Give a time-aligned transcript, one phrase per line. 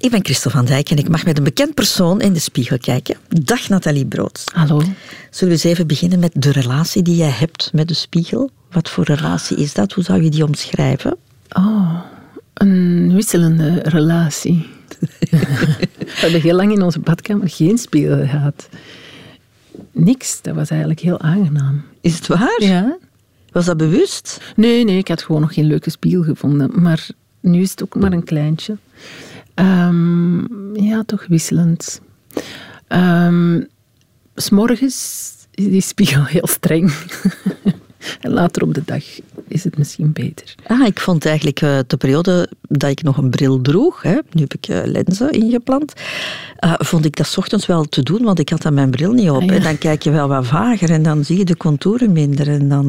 [0.00, 2.78] Ik ben Christel van Dijk en ik mag met een bekend persoon in de spiegel
[2.78, 3.16] kijken.
[3.28, 4.44] Dag Nathalie Broods.
[4.52, 4.80] Hallo.
[4.80, 4.94] Zullen
[5.30, 8.50] we eens even beginnen met de relatie die jij hebt met de spiegel?
[8.70, 9.92] Wat voor relatie is dat?
[9.92, 11.16] Hoe zou je die omschrijven?
[11.52, 12.00] Oh,
[12.54, 14.66] een wisselende relatie.
[15.30, 18.68] we hebben heel lang in onze badkamer geen spiegel gehad.
[19.92, 21.84] Niks, dat was eigenlijk heel aangenaam.
[22.00, 22.62] Is het waar?
[22.62, 22.98] Ja.
[23.52, 24.40] Was dat bewust?
[24.56, 26.82] Nee, nee, ik had gewoon nog geen leuke spiegel gevonden.
[26.82, 27.08] Maar
[27.40, 28.76] nu is het ook maar een kleintje.
[29.60, 32.00] Um, ja, toch wisselend.
[32.88, 33.66] Um,
[34.34, 36.92] S'morgens is die spiegel heel streng.
[38.20, 39.04] en later op de dag
[39.48, 40.54] is het misschien beter.
[40.66, 44.40] Ah, ik vond eigenlijk uh, de periode dat ik nog een bril droeg, hè, nu
[44.42, 45.92] heb ik uh, lenzen ingeplant,
[46.64, 49.12] uh, vond ik dat s ochtends wel te doen, want ik had dan mijn bril
[49.12, 49.40] niet op.
[49.40, 49.52] Ah, ja.
[49.52, 52.48] En dan kijk je wel wat vager en dan zie je de contouren minder.
[52.48, 52.88] En dan,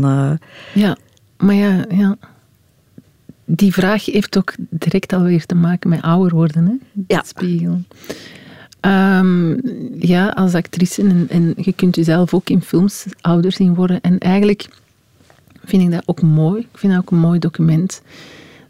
[0.74, 0.98] Ja,
[1.38, 2.18] maar ja, ja
[3.52, 7.04] die vraag heeft ook direct alweer te maken met ouder worden, hè?
[7.08, 7.24] Ja.
[7.26, 7.82] Spiegel.
[8.82, 9.62] Um,
[10.00, 14.02] ja, als actrice en, en, je kunt jezelf ook in films ouder zien worden.
[14.02, 14.70] En eigenlijk
[15.64, 16.60] vind ik dat ook mooi.
[16.60, 18.02] Ik vind dat ook een mooi document.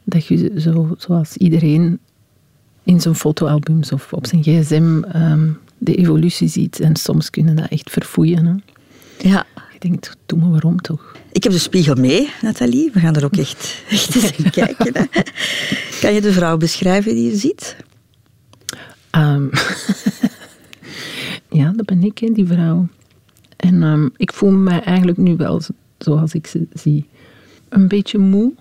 [0.03, 1.99] Dat je zo, zoals iedereen
[2.83, 6.79] in zijn fotoalbums of op zijn gsm um, ehm, de evolutie ziet.
[6.79, 8.45] En soms kunnen dat echt verfoeien.
[8.45, 8.53] Hè?
[9.29, 9.45] Ja.
[9.79, 11.15] Je denkt, doe maar waarom toch?
[11.31, 12.91] Ik heb de spiegel mee, Nathalie.
[12.93, 14.93] We gaan er ook echt, echt eens in kijken.
[14.93, 15.21] Hè.
[16.01, 17.75] Kan je de vrouw beschrijven die je ziet?
[19.17, 19.49] Um,
[21.59, 22.87] ja, dat ben ik, hè, die vrouw.
[23.55, 25.61] En um, ik voel me eigenlijk nu wel
[25.97, 27.05] zoals ik ze zie.
[27.69, 28.53] Een beetje moe,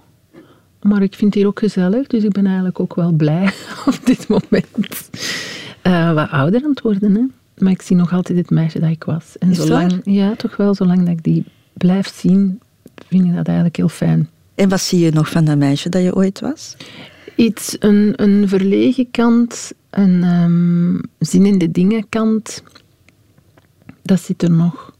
[0.82, 2.06] maar ik vind het hier ook gezellig.
[2.06, 3.52] Dus ik ben eigenlijk ook wel blij
[3.86, 5.10] op dit moment.
[5.82, 7.37] Uh, wat ouder aan het worden, hè.
[7.58, 9.38] Maar ik zie nog altijd het meisje dat ik was.
[9.38, 12.60] En zolang, ja, toch wel, zolang dat ik die blijf zien,
[13.08, 14.28] vind ik dat eigenlijk heel fijn.
[14.54, 16.76] En wat zie je nog van dat meisje dat je ooit was?
[17.34, 22.62] Iets, een, een verlegen kant, een um, zin in de dingen kant.
[24.02, 24.94] Dat zit er nog.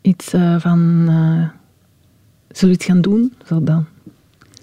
[0.00, 1.48] Iets uh, van, uh,
[2.48, 3.34] zullen we iets gaan doen?
[3.46, 3.86] Zo dan.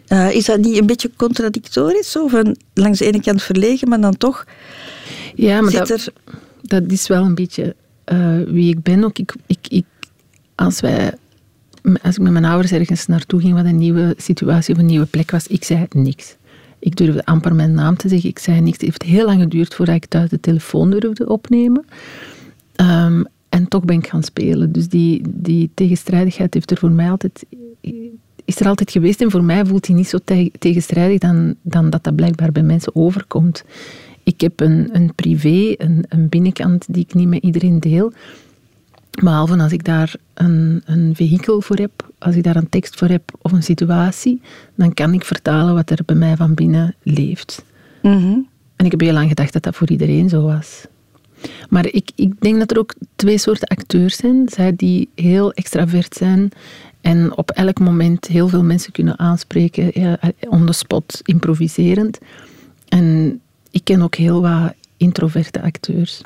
[0.08, 2.18] Uh, is dat niet een beetje contradictorisch?
[2.18, 4.46] Of een, langs de ene kant verlegen, maar dan toch
[5.36, 6.14] ja, maar zit dat, er...
[6.62, 7.76] dat is wel een beetje
[8.48, 9.18] wie ik ben ook.
[9.18, 9.86] Ik, ik, ik,
[10.56, 11.14] als wij
[12.02, 15.06] als ik met mijn ouders ergens naartoe ging wat een nieuwe situatie of een nieuwe
[15.06, 16.36] plek was, ik zei niks.
[16.80, 18.78] Ik durfde amper mijn naam te zeggen, ik zei niks.
[18.78, 21.86] Het heeft heel lang geduurd voordat ik thuis de telefoon durfde opnemen.
[22.82, 24.72] Um, en toch ben ik gaan spelen.
[24.72, 27.46] Dus die, die tegenstrijdigheid heeft er voor mij altijd,
[28.46, 29.22] is er altijd geweest.
[29.22, 30.18] En voor mij voelt hij niet zo
[30.60, 33.64] tegenstrijdig dan, dan dat dat blijkbaar bij mensen overkomt.
[34.28, 38.14] Ik heb een, een privé, een, een binnenkant die ik niet met iedereen deel.
[39.24, 43.08] Behalve als ik daar een, een vehikel voor heb, als ik daar een tekst voor
[43.08, 44.42] heb of een situatie,
[44.76, 47.64] dan kan ik vertalen wat er bij mij van binnen leeft.
[48.02, 48.48] Mm -hmm.
[48.76, 50.86] En ik heb heel lang gedacht dat dat voor iedereen zo was.
[51.70, 54.50] Maar ik, ik denk dat er ook twee soorten acteurs zijn.
[54.50, 56.50] Zij die heel extravert zijn
[57.02, 62.18] en op elk moment heel veel mensen kunnen aanspreken, ja, on the spot, improviserend.
[62.88, 63.42] En
[63.72, 66.22] ik ken ook heel wat introverte acteurs.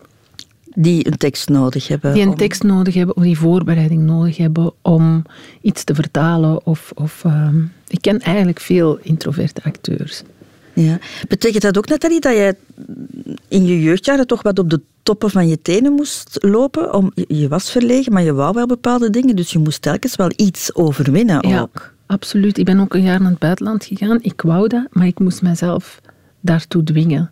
[0.75, 2.13] Die een tekst nodig hebben.
[2.13, 2.35] Die een om...
[2.35, 5.23] tekst nodig hebben, of die voorbereiding nodig hebben om
[5.61, 6.65] iets te vertalen.
[6.65, 10.23] Of, of um, ik ken eigenlijk veel introverte acteurs.
[10.73, 10.99] Ja.
[11.27, 12.53] Betekent dat ook, Nathalie, dat jij
[13.47, 16.93] in je jeugdjaren toch wat op de toppen van je tenen moest lopen?
[16.93, 20.31] Om, je was verlegen, maar je wou wel bepaalde dingen, dus je moest telkens wel
[20.35, 21.93] iets overwinnen ja, ook.
[22.05, 22.57] Absoluut.
[22.57, 24.19] Ik ben ook een jaar naar het buitenland gegaan.
[24.21, 26.01] Ik wou dat, maar ik moest mezelf
[26.41, 27.31] daartoe dwingen.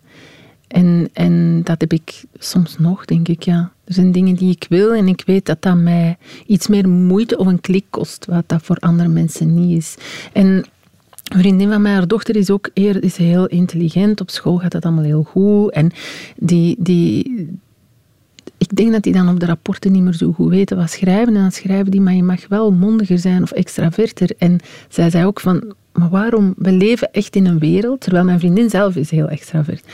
[0.68, 3.72] En, en dat heb ik soms nog, denk ik, ja.
[3.84, 6.16] Er zijn dingen die ik wil en ik weet dat dat mij
[6.46, 9.96] iets meer moeite of een klik kost, wat dat voor andere mensen niet is.
[10.32, 14.20] En een vriendin van mij, haar dochter is ook eer, is heel intelligent.
[14.20, 15.72] Op school gaat dat allemaal heel goed.
[15.72, 15.90] En
[16.36, 17.48] die, die,
[18.58, 21.34] ik denk dat die dan op de rapporten niet meer zo goed weten wat schrijven.
[21.34, 24.30] En dan schrijven die, maar je mag wel mondiger zijn of extraverter.
[24.38, 26.54] En zij zei ook van, maar waarom?
[26.56, 29.84] We leven echt in een wereld, terwijl mijn vriendin zelf is heel extravert.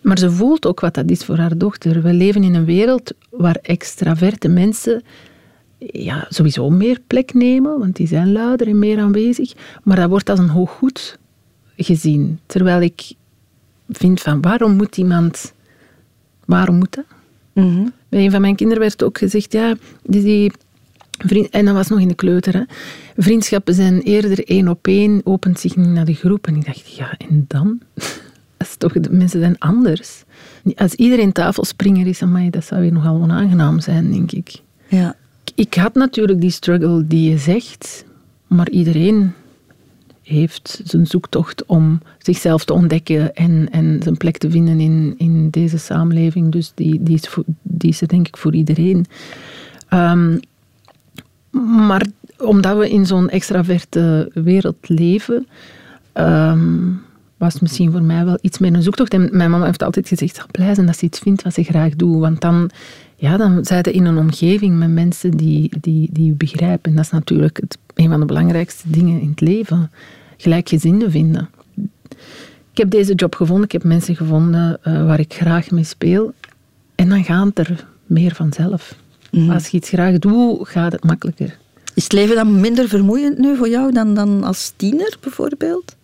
[0.00, 2.02] Maar ze voelt ook wat dat is voor haar dochter.
[2.02, 5.02] We leven in een wereld waar extraverte mensen
[5.78, 9.52] ja, sowieso meer plek nemen, want die zijn luider en meer aanwezig.
[9.82, 11.18] Maar dat wordt als een hoog goed
[11.76, 12.38] gezien.
[12.46, 13.12] Terwijl ik
[13.88, 15.54] vind van waarom moet iemand...
[16.44, 17.04] Waarom moet dat?
[17.52, 17.92] Mm -hmm.
[18.08, 20.52] Bij een van mijn kinderen werd ook gezegd, ja, die,
[21.18, 22.62] vriend, en dat was nog in de kleuter, hè.
[23.16, 26.46] vriendschappen zijn eerder één op één, opent zich niet naar de groep.
[26.46, 27.80] En ik dacht, ja, en dan?
[28.56, 30.24] Dat is toch, de mensen zijn anders.
[30.74, 34.54] Als iedereen tafelspringer is, amai, dat zou weer nogal onaangenaam zijn, denk ik.
[34.88, 35.16] Ja.
[35.54, 38.04] Ik had natuurlijk die struggle die je zegt,
[38.46, 39.32] maar iedereen
[40.22, 45.50] heeft zijn zoektocht om zichzelf te ontdekken en, en zijn plek te vinden in, in
[45.50, 46.52] deze samenleving.
[46.52, 49.06] Dus die, die, is, voor, die is er denk ik voor iedereen.
[49.90, 50.40] Um,
[51.64, 52.06] maar
[52.38, 55.46] omdat we in zo'n extraverte wereld leven,
[56.14, 57.00] um,
[57.36, 59.14] was het misschien voor mij wel iets meer een zoektocht.
[59.14, 61.96] En mijn mama heeft altijd gezegd, blij zijn dat ze iets vindt wat ze graag
[61.96, 62.20] doet.
[62.20, 62.70] Want dan,
[63.16, 66.90] ja, dan zijn ze in een omgeving met mensen die, die, die je begrijpen.
[66.90, 67.60] En dat is natuurlijk
[67.94, 69.90] een van de belangrijkste dingen in het leven.
[70.36, 71.48] Gelijkgezinden vinden.
[72.70, 73.64] Ik heb deze job gevonden.
[73.64, 76.34] Ik heb mensen gevonden uh, waar ik graag mee speel.
[76.94, 78.94] En dan gaat er meer vanzelf.
[79.36, 79.50] Mm.
[79.50, 81.58] Als je iets graag doet, gaat het makkelijker.
[81.94, 85.96] Is het leven dan minder vermoeiend nu voor jou dan, dan als tiener bijvoorbeeld?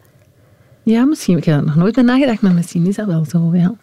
[0.82, 1.36] Ja, misschien.
[1.36, 3.74] Ik heb er nog nooit bij nagedacht, maar misschien is dat wel zo, ja.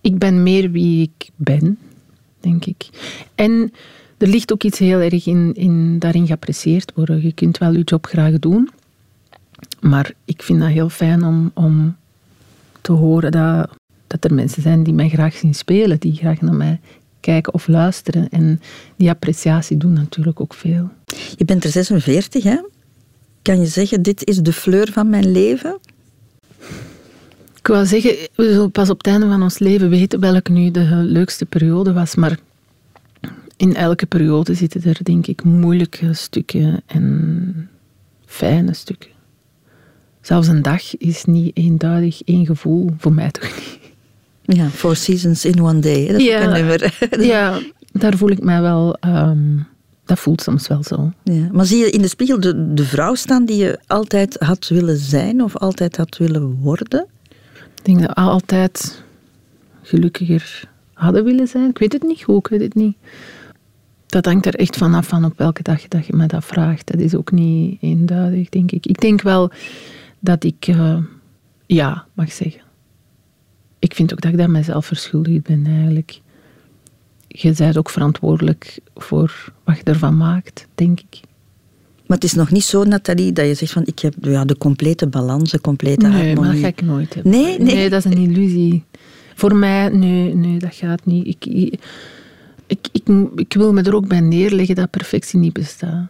[0.00, 1.78] Ik ben meer wie ik ben,
[2.40, 2.88] denk ik.
[3.34, 3.72] En
[4.18, 7.22] er ligt ook iets heel erg in, in daarin geapprecieerd worden.
[7.22, 8.70] Je kunt wel je job graag doen,
[9.80, 11.96] maar ik vind dat heel fijn om, om
[12.80, 13.70] te horen dat,
[14.06, 16.80] dat er mensen zijn die mij graag zien spelen, die graag naar mij
[17.22, 18.28] kijken of luisteren.
[18.28, 18.60] En
[18.96, 20.90] die appreciatie doen natuurlijk ook veel.
[21.36, 22.60] Je bent er 46, hè?
[23.42, 25.78] Kan je zeggen, dit is de fleur van mijn leven?
[27.58, 30.70] Ik wil zeggen, we zullen pas op het einde van ons leven weten welke nu
[30.70, 32.14] de leukste periode was.
[32.14, 32.38] Maar
[33.56, 37.68] in elke periode zitten er, denk ik, moeilijke stukken en
[38.26, 39.10] fijne stukken.
[40.20, 43.81] Zelfs een dag is niet eenduidig één gevoel, voor mij toch niet.
[44.54, 46.12] Ja, Four Seasons in One Day.
[46.12, 46.94] Dat ja, een nummer.
[47.34, 47.60] ja,
[47.92, 48.96] daar voel ik mij wel...
[49.06, 49.70] Um,
[50.04, 51.12] dat voelt soms wel zo.
[51.22, 54.68] Ja, maar zie je in de spiegel de, de vrouw staan die je altijd had
[54.68, 57.06] willen zijn of altijd had willen worden?
[57.76, 59.02] Ik denk dat we altijd
[59.82, 61.68] gelukkiger hadden willen zijn.
[61.68, 62.96] Ik weet het niet goed, ik weet het niet.
[64.06, 66.86] Dat hangt er echt vanaf van op welke dag dat je me dat vraagt.
[66.86, 68.86] Dat is ook niet eenduidig, denk ik.
[68.86, 69.50] Ik denk wel
[70.18, 70.96] dat ik uh,
[71.66, 72.60] ja mag zeggen
[73.82, 76.20] ik vind ook dat ik daar mezelf verschuldigd ben eigenlijk.
[77.28, 81.20] Je bent ook verantwoordelijk voor wat je ervan maakt, denk ik.
[82.06, 84.58] Maar het is nog niet zo, Nathalie, dat je zegt van ik heb ja, de
[84.58, 86.34] complete balans, de complete nee, harmonie.
[86.34, 87.32] Nee, maar dat ga ik nooit hebben.
[87.32, 87.74] Nee, nee.
[87.74, 88.84] nee, dat is een illusie.
[89.34, 91.26] Voor mij, nee, nee dat gaat niet.
[91.26, 91.80] Ik, ik,
[92.66, 96.06] ik, ik, ik wil me er ook bij neerleggen dat perfectie niet bestaat.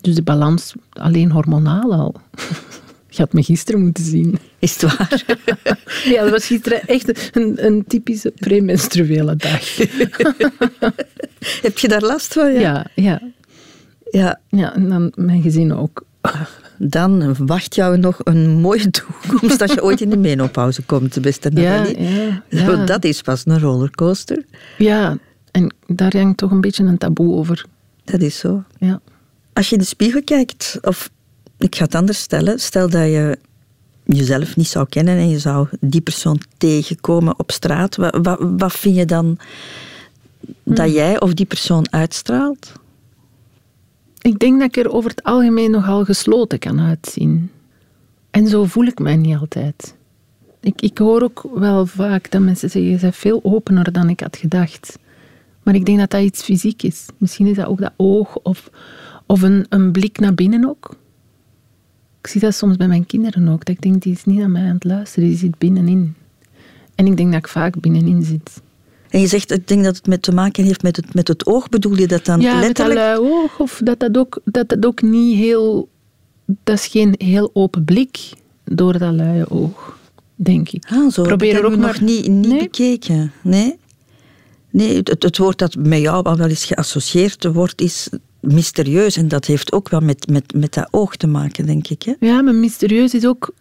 [0.00, 2.14] Dus de balans alleen hormonaal al.
[3.14, 4.38] Je had me gisteren moeten zien.
[4.58, 5.24] Is het waar?
[6.12, 9.76] ja, dat was gisteren echt een, een typische premenstruele dag.
[11.62, 12.52] Heb je daar last van?
[12.52, 12.86] Ja, ja.
[12.94, 13.20] Ja,
[14.10, 14.40] ja.
[14.48, 16.04] ja en dan mijn gezin ook.
[16.78, 21.50] Dan wacht jou nog een mooie toekomst als je ooit in de menopauze komt, beste
[21.50, 22.02] Nathalie.
[22.02, 22.84] Ja, ja, ja.
[22.84, 24.44] Dat is pas een rollercoaster.
[24.78, 25.18] Ja,
[25.50, 27.64] en daar hangt toch een beetje een taboe over.
[28.04, 28.64] Dat is zo.
[28.78, 29.00] Ja.
[29.52, 31.10] Als je in de spiegel kijkt, of
[31.62, 32.58] ik ga het anders stellen.
[32.58, 33.38] Stel dat je
[34.04, 37.96] jezelf niet zou kennen en je zou die persoon tegenkomen op straat.
[37.96, 39.38] Wat, wat, wat vind je dan
[40.62, 40.94] dat hmm.
[40.94, 42.72] jij of die persoon uitstraalt?
[44.20, 47.50] Ik denk dat ik er over het algemeen nogal gesloten kan uitzien.
[48.30, 49.94] En zo voel ik mij niet altijd.
[50.60, 54.20] Ik, ik hoor ook wel vaak dat mensen zeggen, je bent veel opener dan ik
[54.20, 54.98] had gedacht.
[55.62, 57.06] Maar ik denk dat dat iets fysiek is.
[57.16, 58.70] Misschien is dat ook dat oog of,
[59.26, 60.96] of een, een blik naar binnen ook.
[62.22, 63.64] Ik zie dat soms bij mijn kinderen ook.
[63.64, 66.14] Dat ik denk, die is niet naar mij aan het luisteren, die zit binnenin.
[66.94, 68.62] En ik denk dat ik vaak binnenin zit.
[69.08, 71.46] En je zegt, ik denk dat het met te maken heeft met het, met het
[71.46, 71.68] oog.
[71.68, 72.98] Bedoel je dat dan ja, letterlijk?
[72.98, 73.58] Ja, met dat oog.
[73.58, 75.88] Of dat dat, ook, dat dat ook niet heel...
[76.44, 78.30] Dat is geen heel open blik
[78.64, 79.98] door dat luie oog,
[80.34, 80.84] denk ik.
[80.90, 81.22] Ah, zo.
[81.22, 82.58] Probeer er ook nog niet, niet nee?
[82.58, 83.32] bekeken.
[83.42, 83.78] Nee?
[84.70, 88.08] Nee, het, het woord dat met jou al wel eens geassocieerd wordt, is
[88.42, 89.16] mysterieus.
[89.16, 92.02] En dat heeft ook wel met, met, met dat oog te maken, denk ik.
[92.02, 92.12] Hè?
[92.20, 93.54] Ja, maar mysterieus is ook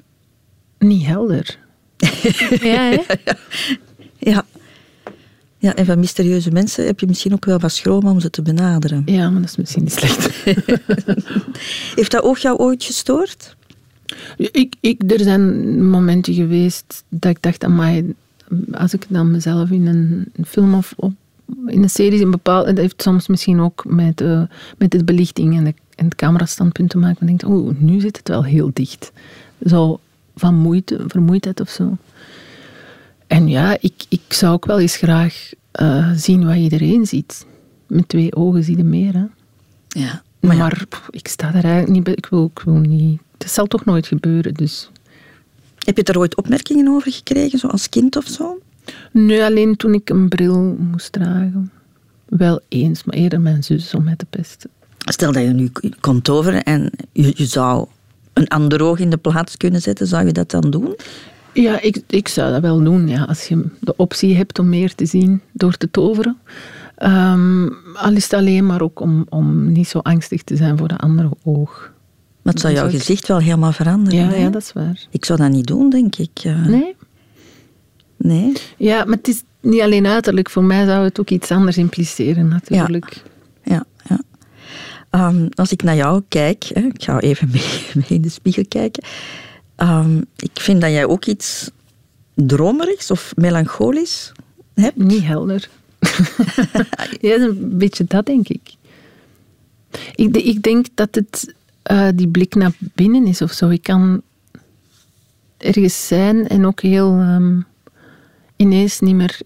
[0.79, 1.59] niet helder.
[2.71, 3.01] ja, hè?
[4.17, 4.45] ja.
[5.57, 8.41] Ja, en van mysterieuze mensen heb je misschien ook wel wat schroom om ze te
[8.41, 9.01] benaderen.
[9.05, 10.29] Ja, maar dat is misschien niet slecht.
[11.95, 13.55] Heeft dat oog jou ooit gestoord?
[14.37, 18.13] Ik, ik, er zijn momenten geweest dat ik dacht, amai,
[18.71, 21.13] als ik dan mezelf in een film of op
[21.67, 24.41] in een serie een bepaald, dat heeft soms misschien ook met, uh,
[24.77, 27.27] met de belichting en, de, en het camerastandpunt te maken.
[27.27, 29.11] Dan denk oh, nu zit het wel heel dicht.
[29.65, 29.99] Zo
[30.35, 31.97] van moeite, vermoeidheid of zo.
[33.27, 37.45] En ja, ik, ik zou ook wel eens graag uh, zien wat iedereen ziet.
[37.87, 39.13] Met twee ogen zie je meer.
[39.13, 39.25] Hè.
[39.87, 40.21] Ja.
[40.39, 42.13] Maar, maar ik sta daar eigenlijk niet bij.
[42.13, 43.21] Ik wil, ik wil niet.
[43.37, 44.89] Het zal toch nooit gebeuren, dus...
[45.85, 48.59] Heb je er ooit opmerkingen over gekregen, zo als kind of zo?
[49.11, 51.71] Nee, alleen toen ik een bril moest dragen.
[52.25, 54.69] Wel eens, maar eerder mijn zus om mij te pesten.
[54.97, 57.87] Stel dat je nu komt toveren en je, je zou
[58.33, 60.95] een ander oog in de plaats kunnen zetten, zou je dat dan doen?
[61.53, 63.07] Ja, ik, ik zou dat wel doen.
[63.07, 63.23] Ja.
[63.23, 66.37] Als je de optie hebt om meer te zien door te toveren.
[66.95, 70.87] Ehm, al is het alleen maar ook om, om niet zo angstig te zijn voor
[70.87, 71.90] de andere oog.
[72.41, 74.19] Maar het zou jouw gezicht wel helemaal veranderen.
[74.19, 75.07] Ja, ja, dat is waar.
[75.09, 76.43] Ik zou dat niet doen, denk ik.
[76.43, 76.95] Nee?
[78.17, 78.53] Nee?
[78.77, 80.49] Ja, maar het is niet alleen uiterlijk.
[80.49, 83.23] Voor mij zou het ook iets anders impliceren, natuurlijk.
[83.63, 84.19] Ja, ja.
[85.09, 88.65] Ehm, als ik naar jou kijk, hè, ik ga even mee, mee in de spiegel
[88.67, 89.03] kijken.
[89.75, 91.69] Ehm, ik vind dat jij ook iets
[92.33, 94.31] dromerigs of melancholisch
[94.73, 94.97] hebt.
[94.97, 95.69] Niet helder.
[97.21, 98.73] ja, een beetje dat, denk ik.
[100.15, 103.69] Ik, ik denk dat het eh, die blik naar binnen is of zo.
[103.69, 104.21] Ik kan
[105.57, 107.59] ergens zijn en ook heel ehm,
[108.55, 109.39] ineens niet meer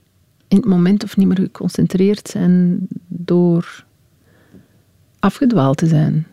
[0.48, 3.86] in het moment of niet meer geconcentreerd zijn door
[5.20, 6.28] afgedwaald te zijn.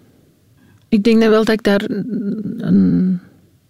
[0.89, 1.83] Ik denk dat wel dat ik daar
[2.57, 3.21] een,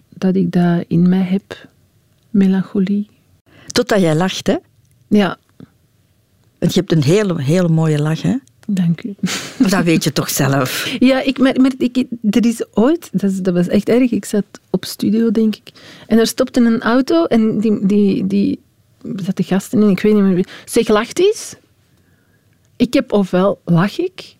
[0.08, 1.68] dat ik dat in mij heb,
[2.30, 3.10] melancholie.
[3.66, 4.56] Totdat jij lacht, hè?
[5.08, 5.36] Ja,
[6.58, 8.36] Want je hebt een hele, hele mooie lach, hè?
[8.66, 9.14] Dank u.
[9.58, 10.96] Dat weet je toch zelf?
[10.98, 11.96] Ja, ik, maar, maar ik,
[12.30, 15.70] er is ooit, dat, is- dat was echt erg, ik zat op studio, denk ik,
[16.06, 18.60] en er stopte een auto en die, die, die
[19.16, 20.46] er zaten gasten in, ik weet niet meer wie.
[20.64, 21.54] Zeg, lacht eens?
[22.76, 24.36] Ik heb ofwel lach ik,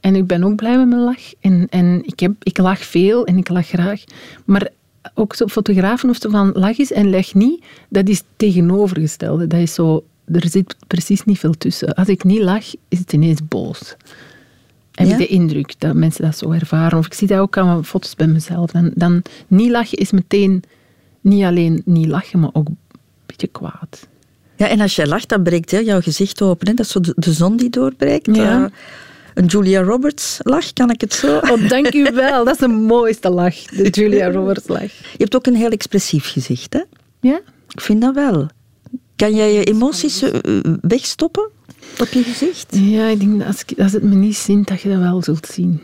[0.00, 3.26] en ik ben ook blij met mijn lach, en, en ik, heb, ik lach veel
[3.26, 4.04] en ik lach graag,
[4.44, 4.68] maar
[5.14, 9.46] ook zo fotografen of zo van lach eens en lach niet, dat is tegenovergestelde.
[9.46, 11.94] Dat is zo, er zit precies niet veel tussen.
[11.94, 13.96] Als ik niet lach, is het ineens boos
[14.98, 15.12] heb Ja?
[15.12, 16.98] ik de indruk dat mensen dat zo ervaren.
[16.98, 18.70] Of ik zie dat ook aan mijn foto's bij mezelf.
[18.70, 20.62] Dan, dan niet lachen is meteen
[21.20, 22.78] niet alleen niet lachen, maar ook een
[23.26, 24.08] beetje kwaad.
[24.56, 26.68] Ja, en als jij lacht, dan breekt heel jouw gezicht open.
[26.68, 26.74] Hè?
[26.74, 28.36] Dat is zo de, de zon die doorbreekt.
[28.36, 28.64] Ja.
[28.64, 28.70] Eh,
[29.34, 31.36] een Julia Roberts lach, kan ik het zo?
[31.36, 32.44] Oh, dank u wel.
[32.44, 34.92] Dat is de mooiste lach, de Julia Roberts lach.
[34.92, 36.82] Je hebt ook een heel expressief gezicht, hè?
[37.20, 37.40] Ja?
[37.68, 38.48] Ik vind dat wel.
[39.18, 40.34] Kan jij je emoties eh,
[40.80, 41.48] wegstoppen
[42.00, 42.66] op je gezicht?
[42.70, 45.22] Ja, ik denk dat als, ik- als het me niet zint, dat je dat wel
[45.22, 45.80] zult zien.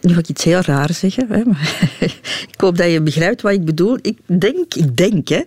[0.00, 1.26] Nu ga ik iets heel raar zeggen.
[1.28, 1.44] Hè?
[1.44, 1.88] maar
[2.52, 3.98] ik hoop dat je begrijpt wat ik bedoel.
[4.02, 5.40] Ik denk, ik denk hè,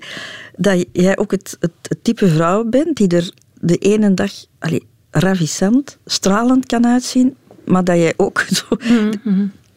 [0.57, 4.83] dat jij ook het, het, het type vrouw bent die er de ene dag allee,
[5.11, 7.35] ravissant, stralend kan uitzien,
[7.65, 8.63] maar dat jij ook zo...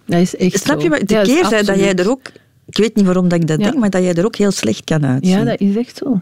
[0.06, 0.84] Dat is echt Snap zo.
[0.84, 0.90] je?
[0.90, 2.22] wat- De Ja, keer zei dat jij er ook...
[2.72, 3.64] Ik weet niet waarom dat ik dat Ja.
[3.64, 5.38] denk, maar dat jij er ook heel slecht kan uitzien.
[5.38, 6.20] Ja, dat is echt zo.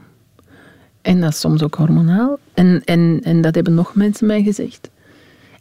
[1.03, 2.39] En dat is soms ook hormonaal.
[2.55, 4.91] En, en, en dat hebben nog mensen mij gezegd.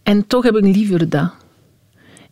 [0.04, 1.32] En toch heb ik liever dat.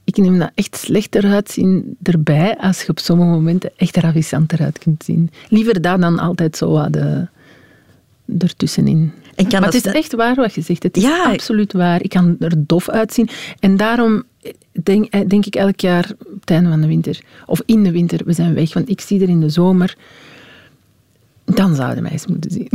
[0.03, 4.79] Ik neem dat echt slechter uitzien erbij als je op sommige momenten echt ravissant eruit
[4.79, 5.29] kunt zien.
[5.49, 7.27] Liever dat dan altijd zo wat de,
[8.39, 9.11] ertussenin.
[9.35, 10.83] En kan maar het is echt waar wat je zegt.
[10.83, 11.23] Het is Ja.
[11.31, 12.03] absoluut waar.
[12.03, 13.29] Ik kan er dof uitzien.
[13.59, 14.23] En daarom
[14.71, 18.21] denk, denk ik elk jaar op het einde van de winter, of in de winter,
[18.25, 18.73] we zijn weg.
[18.73, 19.95] Want ik zie er in de zomer
[21.55, 22.69] dan zouden wij eens moeten zien.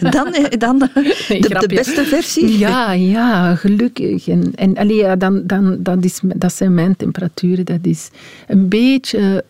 [0.10, 0.86] Dan, eh, dan de,
[1.28, 2.58] de, beste versie?
[2.58, 4.28] Ja, ja, gelukkig.
[4.28, 7.64] En, en allee, ja, dan, dan, dat, is, dat zijn mijn temperaturen.
[7.64, 8.10] Dat is
[8.46, 9.44] een beetje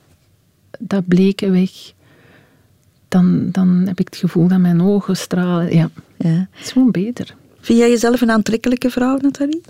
[0.79, 1.71] dat bleke weg.
[3.09, 5.75] Dan, dan heb ik het gevoel dat mijn ogen stralen.
[5.75, 6.49] Ja, Ja.
[6.51, 7.35] het is gewoon beter.
[7.61, 9.61] Vind jij jezelf een aantrekkelijke vrouw, Nathalie?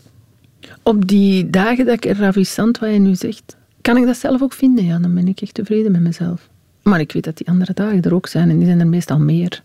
[0.83, 4.53] Op die dagen dat ik ravissant, wat je nu zegt, kan ik dat zelf ook
[4.53, 4.85] vinden.
[4.85, 6.49] Ja, dan ben ik echt tevreden met mezelf.
[6.83, 9.19] Maar ik weet dat die andere dagen er ook zijn en die zijn er meestal
[9.19, 9.63] meer.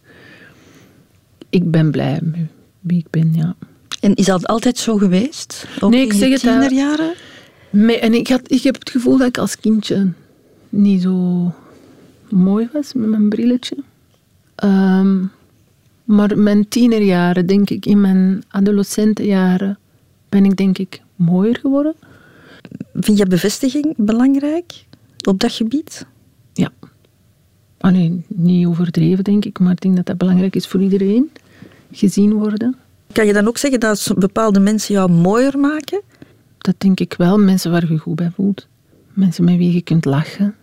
[1.50, 2.40] Ik ben blij met
[2.80, 3.56] wie ik ben, ja.
[4.00, 5.68] En is dat altijd zo geweest?
[5.80, 7.14] Ook Nee, ik in zeg je eh, tienerjaren?
[7.70, 10.12] Me- en ik, had, ik heb het gevoel dat ik als kindje
[10.70, 11.52] niet zo
[12.30, 13.76] mooi was met mijn brilletje.
[14.56, 15.24] Ehm,
[16.04, 19.78] maar mijn tienerjaren, denk ik, in mijn adolescentenjaren,
[20.34, 21.96] ben ik denk ik mooier geworden.
[22.94, 24.86] Vind je bevestiging belangrijk
[25.28, 26.06] op dat gebied?
[26.54, 26.72] Ja.
[27.78, 31.32] Allee, niet overdreven, denk ik, maar ik denk dat dat belangrijk is voor iedereen.
[31.92, 32.76] Gezien worden.
[33.12, 36.02] Kan je dan ook zeggen dat bepaalde mensen jou mooier maken?
[36.58, 37.38] Dat denk ik wel.
[37.38, 38.68] Mensen waar je je goed bij voelt.
[39.14, 40.56] Mensen met wie je kunt lachen,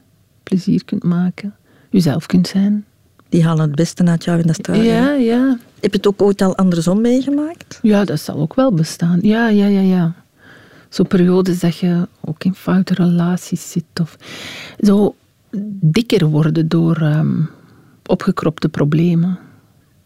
[0.43, 1.55] plezier kunt maken,
[1.91, 2.85] jezelf kunt zijn.
[3.29, 4.85] Die halen het beste uit jou in de straat.
[4.85, 5.59] Ja, ja.
[5.81, 7.79] Heb je het ook ooit al andersom meegemaakt?
[7.83, 9.19] Ja, dat zal ook wel bestaan.
[9.23, 10.15] Ja, ja, ja, ja.
[10.89, 14.01] Zo periodes dat je ook in foute relaties zit.
[14.01, 14.17] Of
[14.81, 15.15] zo
[15.81, 17.43] dikker worden door ehm,
[18.07, 19.39] opgekropte problemen.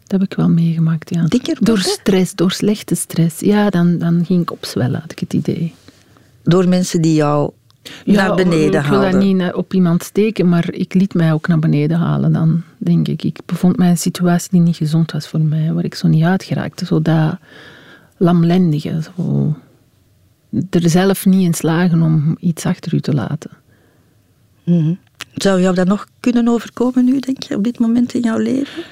[0.03, 1.25] Dat heb ik wel meegemaakt, ja.
[1.25, 1.91] Dikker Door worden?
[1.91, 3.39] stress, door slechte stress.
[3.39, 5.73] Ja, dan, dan ging ik opzwellen, had ik het idee.
[6.43, 7.51] Door mensen die jou
[8.05, 11.47] naar beneden ik wil dat niet naar- op iemand steken, maar ik liet mij ook
[11.47, 13.23] naar beneden halen dan, denk ik.
[13.23, 16.07] Ik bevond mij in een situatie die niet gezond was voor mij, waar ik zo
[16.07, 16.85] niet uit geraakte.
[16.85, 17.37] Zo dat
[18.17, 19.55] lamlendige, zo...
[20.69, 23.51] er zelf niet in slagen om iets achter u te laten.
[24.63, 24.93] Mhm.
[25.33, 28.83] Zou jou dat nog kunnen overkomen nu, denk je, op dit moment in jouw leven?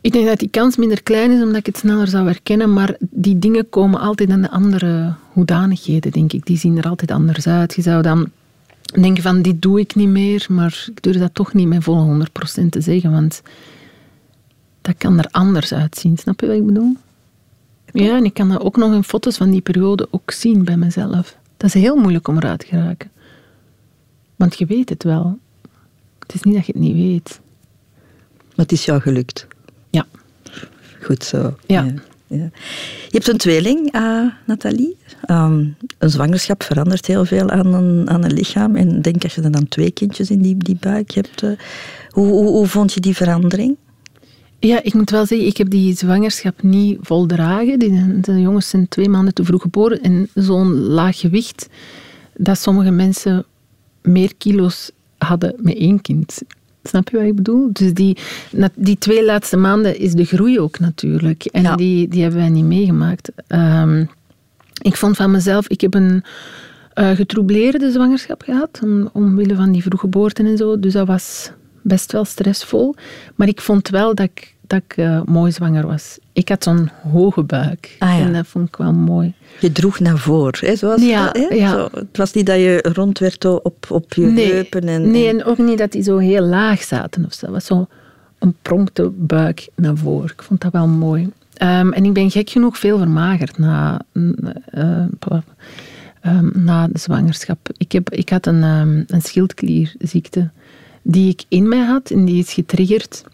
[0.00, 2.72] Ik denk dat die kans minder klein is, omdat ik het sneller zou herkennen.
[2.72, 6.46] Maar die dingen komen altijd aan de andere hoedanigheden, denk ik.
[6.46, 7.74] Die zien er altijd anders uit.
[7.74, 8.30] Je zou dan
[9.00, 10.46] denken van, dit doe ik niet meer.
[10.48, 12.26] Maar ik durf dat toch niet met volle
[12.62, 13.10] 100% te zeggen.
[13.10, 13.42] Want
[14.80, 16.16] dat kan er anders uitzien.
[16.16, 16.96] Snap je wat ik bedoel?
[17.92, 20.76] Ja, en ik kan dat ook nog in foto's van die periode ook zien bij
[20.76, 21.36] mezelf.
[21.56, 23.10] Dat is heel moeilijk om eruit te geraken.
[24.36, 25.38] Want je weet het wel.
[26.18, 27.40] Het is niet dat je het niet weet.
[28.48, 29.46] Maar het is jou gelukt.
[29.90, 30.06] Ja.
[31.02, 31.56] Goed zo.
[31.66, 31.84] Ja.
[32.26, 32.50] ja.
[33.06, 34.96] Je hebt een tweeling, uh, Nathalie.
[35.22, 35.64] Ehm,
[35.98, 38.76] een zwangerschap verandert heel veel aan een, aan een lichaam.
[38.76, 41.42] En denk als je dan twee kindjes in die, die buik hebt.
[41.42, 41.58] Uh,
[42.08, 43.76] hoe, hoe, hoe vond je die verandering?
[44.60, 47.78] Ja, ik moet wel zeggen, ik heb die zwangerschap niet voldragen.
[47.78, 50.02] Die, de jongens zijn twee maanden te vroeg geboren.
[50.02, 51.68] En zo'n laag gewicht,
[52.36, 53.44] dat sommige mensen
[54.02, 56.42] meer kilo's hadden met één kind.
[56.82, 57.72] Snap je wat ik bedoel?
[57.72, 58.16] Dus die,
[58.74, 61.44] die twee laatste maanden is de groei ook natuurlijk.
[61.44, 63.30] En die, die hebben wij niet meegemaakt.
[63.48, 64.08] Um,
[64.82, 66.24] ik vond van mezelf, ik heb een
[66.94, 70.78] uh, getroubleerde zwangerschap gehad, om, omwille van die vroeggeboorten en zo.
[70.78, 71.50] Dus dat was
[71.82, 72.94] best wel stressvol.
[73.34, 76.18] Maar ik vond wel dat ik, dat ik uh, mooi zwanger was.
[76.32, 77.96] Ik had zo'n hoge buik.
[77.98, 78.24] Ah, ja.
[78.24, 79.34] En dat vond ik wel mooi.
[79.60, 80.76] Je droeg naar voren, hè?
[80.76, 81.54] Zoals ja, dat, hè?
[81.54, 81.70] ja.
[81.70, 84.88] Zo, het was niet dat je rond werd op, op je nee, heupen.
[84.88, 87.24] En, nee, en ook niet dat die zo heel laag zaten.
[87.24, 87.44] Of zo.
[87.44, 87.86] Het was zo
[88.38, 90.30] een pronkte buik naar voren.
[90.30, 91.22] Ik vond dat wel mooi.
[91.62, 95.04] Um, en ik ben gek genoeg veel vermagerd na, uh,
[96.22, 97.68] um, na de zwangerschap.
[97.76, 100.50] Ik, heb, ik had een, um, een schildklierziekte
[101.02, 103.24] die ik in mij had en die is getriggerd.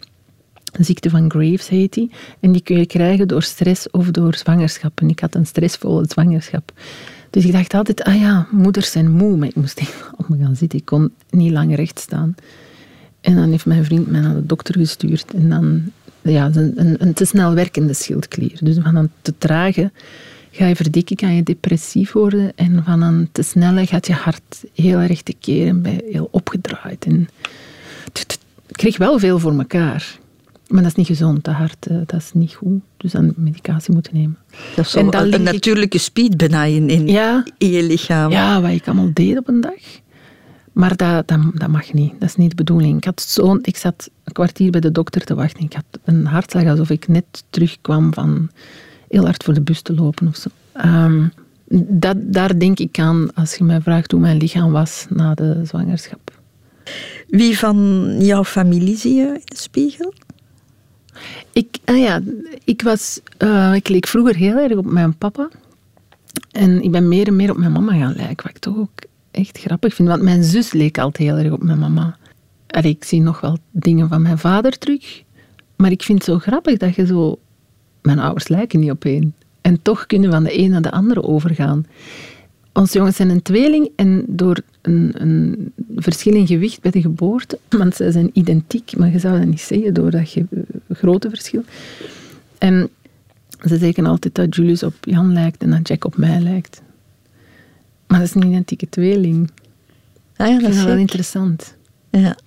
[0.77, 2.11] De ziekte van Graves heet die.
[2.39, 4.99] En die kun je krijgen door stress of door zwangerschap.
[5.01, 6.71] En ik had een stressvolle zwangerschap.
[7.29, 9.37] Dus ik dacht altijd, ah ja, moeders zijn moe.
[9.37, 10.79] Maar ik moest even op me gaan zitten.
[10.79, 12.35] Ik kon niet lang recht staan.
[13.21, 15.33] En dan heeft mijn vriend mij naar de dokter gestuurd.
[15.33, 15.91] En dan,
[16.21, 18.57] ja, een, een, een te snel werkende schildklier.
[18.61, 19.91] Dus van een te trage
[20.51, 22.51] ga je verdikken, kan je depressief worden.
[22.55, 27.05] En van een te snelle gaat je hart heel erg te keren, heel opgedraaid.
[27.05, 27.29] En
[28.71, 30.19] kreeg wel veel voor elkaar.
[30.67, 32.79] Maar dat is niet gezond, dat hart, eh, dat is niet goed.
[32.97, 34.37] Dus dan medicatie moeten nemen.
[34.75, 37.07] Dat is zo en een, natuurlijke speed bijna in, in,
[37.57, 38.31] in, je lichaam.
[38.31, 40.03] Ja, wat ik allemaal deed op een dag.
[40.71, 42.11] Maar dat, dat, dat mag niet.
[42.19, 42.97] Dat is niet de bedoeling.
[42.97, 45.63] Ik, had zo, ik zat een kwartier bij de dokter te wachten.
[45.63, 48.49] Ik had een hartslag alsof ik net terugkwam van
[49.09, 50.49] heel hard voor de bus te lopen of zo.
[50.85, 51.31] Um,
[51.89, 55.61] dat, daar denk ik aan als je mij vraagt hoe mijn lichaam was na de
[55.63, 56.39] zwangerschap.
[57.27, 60.13] Wie van jouw familie zie je in de spiegel?
[61.53, 62.21] Ik, ah ja,
[62.63, 65.49] ik, was, uh, ik leek vroeger heel erg op mijn papa.
[66.51, 68.99] En ik ben meer en meer op mijn mama gaan lijken, wat ik toch ook
[69.31, 70.07] echt grappig vind.
[70.07, 72.17] Want mijn zus leek altijd heel erg op mijn mama.
[72.67, 75.23] Ik zie nog wel dingen van mijn vader terug.
[75.75, 77.39] Maar ik vind het zo grappig dat je zo...
[78.01, 79.33] Mijn ouders lijken niet op één.
[79.61, 81.85] En toch kunnen we van de een naar de andere overgaan.
[82.73, 87.59] Onze jongens zijn een tweeling en door een, een, verschil in gewicht bij de geboorte,
[87.69, 90.45] want ze zijn identiek, maar je zou dat niet zeggen doordat je
[90.95, 91.63] grote verschil.
[92.57, 92.89] En
[93.65, 96.81] ze zeggen altijd dat Julius op Jan lijkt en dat Jack op mij lijkt.
[98.07, 99.51] Maar dat is een identieke tweeling.
[100.35, 101.75] Ah ja, dat is wel interessant.
[102.09, 102.37] Ja.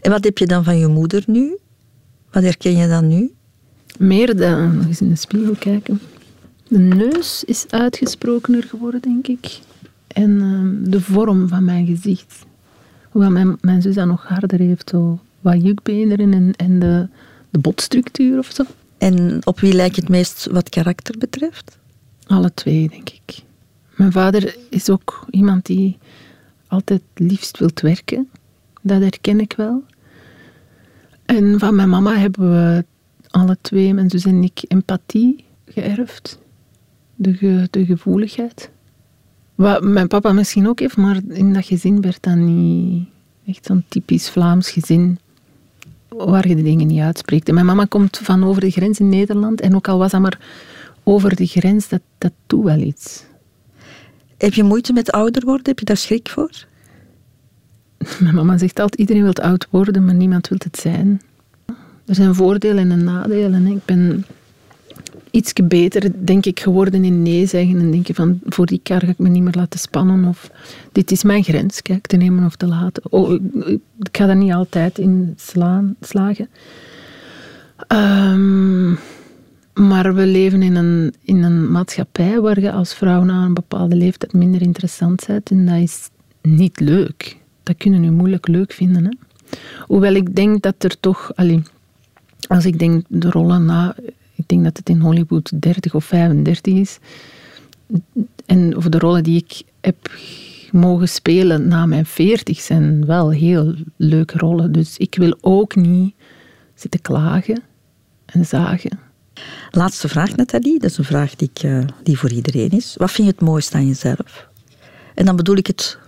[0.00, 1.58] En wat heb je dan van je moeder nu?
[2.30, 3.32] Wat herken je dan nu?
[3.98, 6.00] Meer dan, nog eens in de spiegel kijken.
[6.68, 9.58] De neus is uitgesprokener geworden, denk ik.
[10.06, 12.44] En uh, de vorm van mijn gezicht.
[13.10, 17.08] Hoewel mijn, mijn zus dat nog harder heeft, zo wat jukbeenderen en, en de,
[17.52, 18.64] de botstructuur of zo.
[18.98, 21.78] En op wie lijkt het meest wat karakter betreft?
[22.26, 23.42] Alle twee, denk ik.
[23.96, 25.98] Mijn vader is ook iemand die
[26.66, 28.28] altijd liefst wilt werken.
[28.82, 29.84] Dat herken ik wel.
[31.24, 32.84] En van mijn mama hebben we
[33.30, 36.38] alle twee, mijn zus en ik, empathie geërfd.
[37.14, 38.70] De, de gevoeligheid.
[39.54, 43.08] Wat mijn papa misschien ook heeft, maar in dat gezin werd dat niet
[43.46, 45.18] echt zo'n typisch Vlaams gezin
[46.16, 47.48] waar je de dingen niet uitspreekt.
[47.48, 50.20] En mijn mama komt van over de grens in Nederland en ook al was dat
[50.20, 50.38] maar
[51.02, 53.24] over de grens, dat, dat doet wel iets.
[54.36, 55.66] Heb je moeite met ouder worden?
[55.66, 56.50] Heb je daar schrik voor?
[58.20, 61.20] Mijn mama zegt altijd, iedereen wil oud worden, maar niemand wil het zijn.
[62.06, 63.66] Er zijn voordelen en nadelen.
[63.66, 64.24] Ik ben
[65.32, 67.78] iets beter, denk ik, geworden in nee zeggen.
[67.78, 70.24] En denk je van, voor die kar ga ik me niet meer laten spannen.
[70.24, 70.50] Of
[70.92, 73.02] dit is mijn grens, kijk, te nemen of te laten.
[73.10, 73.32] Oh,
[73.98, 76.48] ik ga daar niet altijd in slaan, slagen.
[77.88, 78.98] Um,
[79.74, 83.96] Maar we leven in een, in een maatschappij waar je als vrouw na een bepaalde
[83.96, 85.50] leeftijd minder interessant bent.
[85.50, 86.08] En dat is
[86.42, 87.36] niet leuk.
[87.62, 89.04] Dat kunnen we moeilijk leuk vinden.
[89.04, 89.10] Hè?
[89.86, 91.32] Hoewel ik denk dat er toch...
[92.48, 93.94] Als ik denk de rollen na...
[94.42, 96.98] Ik denk dat het in Hollywood 30 of 35 is.
[98.46, 100.10] En of de rollen die ik heb
[100.72, 104.72] mogen spelen na mijn 40 zijn wel heel leuke rollen.
[104.72, 106.14] Dus ik wil ook niet
[106.74, 107.62] zitten klagen
[108.26, 108.98] en zagen.
[109.70, 110.78] Laatste vraag, Nathalie.
[110.78, 112.94] Dat is een vraag die, ik, eh, die voor iedereen is.
[112.96, 114.48] Wat vind je het mooiste aan jezelf?
[115.14, 115.98] En dan bedoel ik het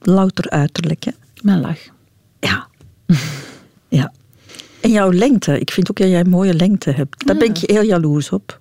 [0.00, 1.04] louter uiterlijk.
[1.04, 1.10] Hè?
[1.42, 1.78] Mijn lach.
[2.40, 2.68] Ja.
[3.88, 4.12] ja.
[4.80, 5.60] En jouw lengte.
[5.60, 7.26] Ik vind ook dat jij een mooie lengte hebt.
[7.26, 8.60] Daar ben ik heel jaloers op.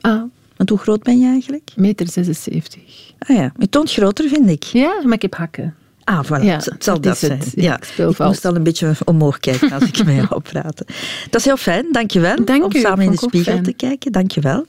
[0.00, 0.22] Ah.
[0.56, 1.70] Want hoe groot ben je eigenlijk?
[1.76, 2.82] Meter 76.
[3.18, 4.62] Ah ja, je toont groter, vind ik.
[4.62, 5.74] Ja, maar ik heb hakken.
[6.04, 6.44] Ah, voilà.
[6.44, 7.38] Ja, het zal dat zijn.
[7.38, 7.52] het.
[7.56, 10.86] Ja, Ik ik moest al een beetje omhoog kijken als ik met jou praten.
[11.30, 12.44] Dat is heel fijn, dankjewel.
[12.44, 13.64] Dank om u, samen in de spiegel fijn.
[13.64, 14.12] te kijken.
[14.12, 14.66] Dankjewel.